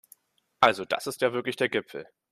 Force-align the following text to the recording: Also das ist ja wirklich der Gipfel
Also 0.61 0.83
das 0.83 1.05
ist 1.05 1.21
ja 1.21 1.31
wirklich 1.31 1.57
der 1.57 1.69
Gipfel 1.69 2.07